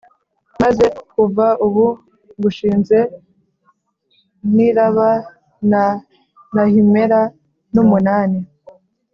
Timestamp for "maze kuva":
0.61-1.47